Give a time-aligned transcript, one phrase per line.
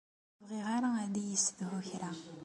[0.41, 2.11] Ur bɣiɣ ara ad iyi-yessedhu kra.